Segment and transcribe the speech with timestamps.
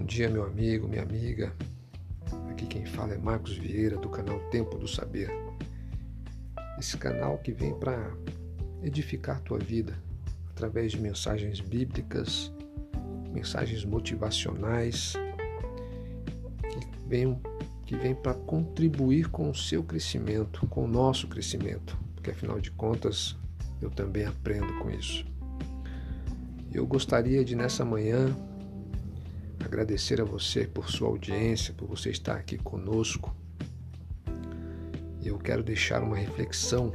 [0.00, 1.52] Bom dia, meu amigo, minha amiga.
[2.50, 5.30] Aqui quem fala é Marcos Vieira, do canal Tempo do Saber.
[6.78, 8.10] Esse canal que vem para
[8.82, 10.02] edificar tua vida
[10.52, 12.50] através de mensagens bíblicas,
[13.30, 15.12] mensagens motivacionais,
[16.62, 17.38] que vem,
[17.84, 22.70] que vem para contribuir com o seu crescimento, com o nosso crescimento, porque afinal de
[22.70, 23.36] contas
[23.82, 25.26] eu também aprendo com isso.
[26.72, 28.34] Eu gostaria de nessa manhã
[29.64, 33.34] agradecer a você por sua audiência, por você estar aqui conosco.
[35.22, 36.92] Eu quero deixar uma reflexão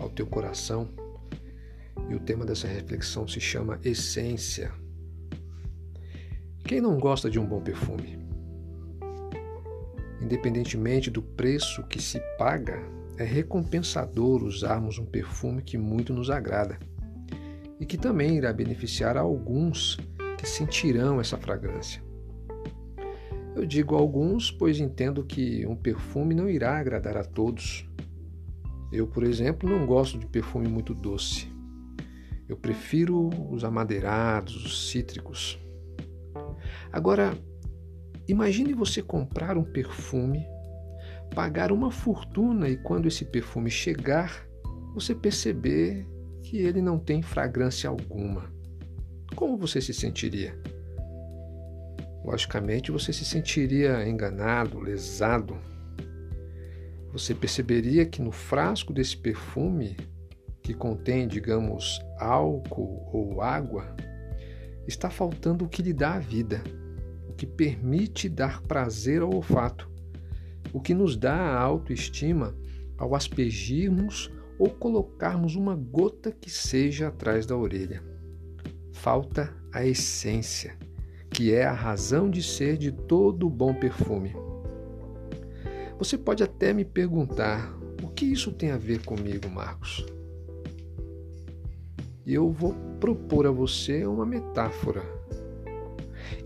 [0.00, 0.88] ao teu coração.
[2.08, 4.72] E o tema dessa reflexão se chama Essência.
[6.64, 8.18] Quem não gosta de um bom perfume?
[10.20, 12.78] Independentemente do preço que se paga,
[13.16, 16.78] é recompensador usarmos um perfume que muito nos agrada
[17.80, 19.98] e que também irá beneficiar a alguns
[20.38, 22.02] que sentirão essa fragrância.
[23.56, 27.84] Eu digo alguns, pois entendo que um perfume não irá agradar a todos.
[28.92, 31.52] Eu, por exemplo, não gosto de perfume muito doce.
[32.48, 35.58] Eu prefiro os amadeirados, os cítricos.
[36.92, 37.36] Agora,
[38.28, 40.46] imagine você comprar um perfume,
[41.34, 44.46] pagar uma fortuna e quando esse perfume chegar,
[44.94, 46.06] você perceber
[46.44, 48.57] que ele não tem fragrância alguma
[49.34, 50.58] como você se sentiria?
[52.24, 55.56] Logicamente, você se sentiria enganado, lesado.
[57.12, 59.96] Você perceberia que no frasco desse perfume,
[60.62, 63.96] que contém, digamos, álcool ou água,
[64.86, 66.62] está faltando o que lhe dá a vida,
[67.28, 69.90] o que permite dar prazer ao olfato,
[70.72, 72.54] o que nos dá a autoestima
[72.98, 78.17] ao aspergirmos ou colocarmos uma gota que seja atrás da orelha
[78.98, 80.76] falta a essência,
[81.30, 84.34] que é a razão de ser de todo bom perfume.
[85.98, 87.72] Você pode até me perguntar:
[88.02, 90.04] o que isso tem a ver comigo, Marcos?
[92.26, 95.02] Eu vou propor a você uma metáfora.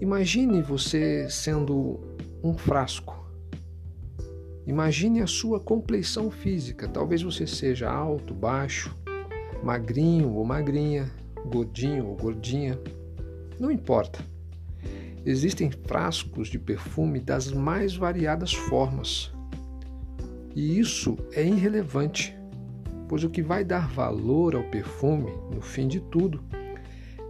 [0.00, 2.00] Imagine você sendo
[2.42, 3.20] um frasco.
[4.66, 6.86] Imagine a sua compleição física.
[6.86, 8.94] Talvez você seja alto, baixo,
[9.62, 11.10] magrinho ou magrinha,
[11.44, 12.78] gordinho ou gordinha,
[13.58, 14.18] não importa.
[15.24, 19.32] Existem frascos de perfume das mais variadas formas.
[20.54, 22.36] E isso é irrelevante,
[23.08, 26.42] pois o que vai dar valor ao perfume, no fim de tudo,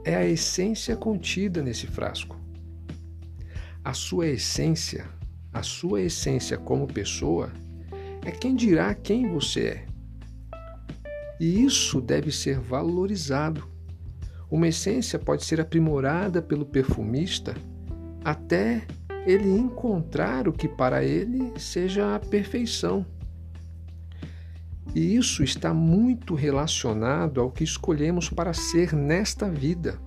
[0.04, 2.40] é a essência contida nesse frasco.
[3.84, 5.08] A sua essência,
[5.52, 7.52] a sua essência como pessoa,
[8.24, 9.86] é quem dirá quem você é.
[11.38, 13.71] E isso deve ser valorizado
[14.52, 17.54] uma essência pode ser aprimorada pelo perfumista
[18.22, 18.82] até
[19.26, 23.06] ele encontrar o que para ele seja a perfeição.
[24.94, 29.98] E isso está muito relacionado ao que escolhemos para ser nesta vida.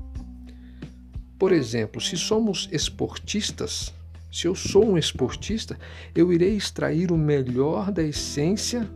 [1.39, 3.91] Por exemplo, se somos esportistas,
[4.31, 5.75] se eu sou um esportista,
[6.13, 8.87] eu irei extrair o melhor da essência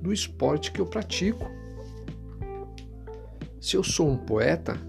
[0.00, 1.46] do esporte que eu pratico.
[3.60, 4.80] Se eu sou um poeta,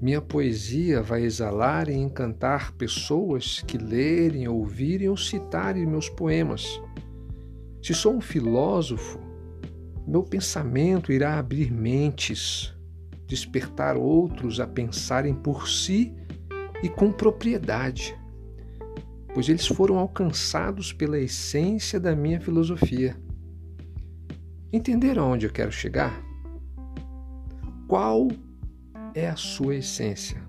[0.00, 6.80] minha poesia vai exalar e encantar pessoas que lerem, ouvirem ou citarem meus poemas.
[7.82, 9.18] Se sou um filósofo,
[10.06, 12.74] meu pensamento irá abrir mentes,
[13.26, 16.14] despertar outros a pensarem por si
[16.82, 18.16] e com propriedade,
[19.32, 23.16] pois eles foram alcançados pela essência da minha filosofia.
[24.72, 26.22] Entenderam onde eu quero chegar?
[27.88, 28.28] Qual
[29.16, 30.42] é a sua essência?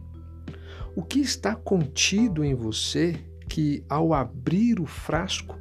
[0.93, 3.15] O que está contido em você
[3.47, 5.57] que, ao abrir o frasco,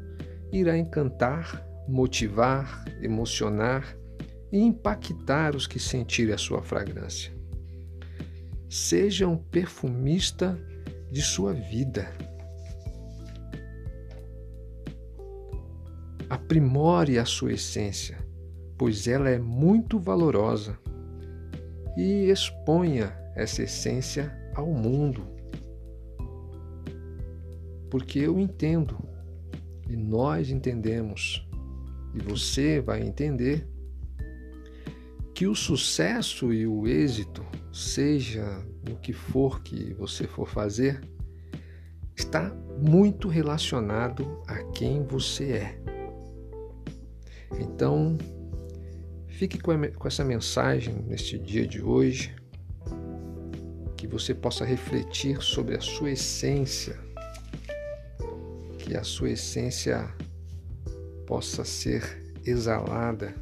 [0.53, 3.97] irá encantar, motivar, emocionar
[4.51, 7.33] e impactar os que sentirem a sua fragrância?
[8.69, 10.59] Seja um perfumista
[11.13, 12.11] de sua vida.
[16.29, 18.19] Aprimore a sua essência,
[18.77, 20.77] pois ela é muito valorosa
[21.97, 25.27] e exponha essa essência ao mundo.
[27.91, 28.97] Porque eu entendo,
[29.89, 31.47] e nós entendemos,
[32.15, 33.67] e você vai entender,
[35.35, 41.01] que o sucesso e o êxito, seja no que for que você for fazer,
[42.17, 42.51] está
[42.81, 45.79] muito relacionado a quem você é.
[47.61, 48.17] Então,
[49.37, 52.35] Fique com essa mensagem neste dia de hoje,
[53.95, 56.99] que você possa refletir sobre a sua essência,
[58.79, 60.09] que a sua essência
[61.27, 63.35] possa ser exalada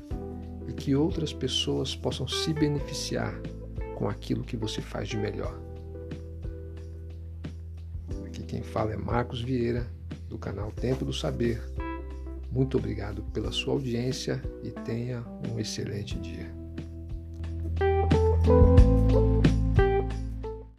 [0.67, 3.32] e que outras pessoas possam se beneficiar
[3.94, 5.56] com aquilo que você faz de melhor.
[8.26, 9.87] Aqui quem fala é Marcos Vieira,
[10.29, 11.62] do canal Tempo do Saber.
[12.55, 16.63] Muito obrigado pela sua audiência e tenha um excelente dia.